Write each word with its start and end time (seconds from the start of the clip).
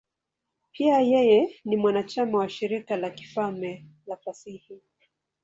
Pia 0.71 0.99
yeye 0.99 1.61
ni 1.65 1.77
mwanachama 1.77 2.37
wa 2.37 2.49
Shirika 2.49 2.97
la 2.97 3.09
Kifalme 3.09 3.85
la 4.07 4.17
Fasihi. 4.17 4.81